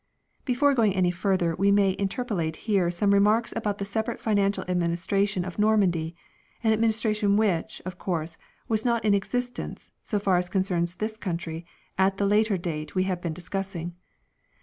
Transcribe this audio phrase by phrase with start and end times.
[0.47, 3.85] 2 The Norman Before going any further we may interpolate here some remarks about the
[3.85, 6.15] separate financial adminis tration' of Normandy
[6.63, 11.67] an administration which, of course, was not in existence, so far as concerns this country,
[11.99, 13.93] at the later date we have been discussing.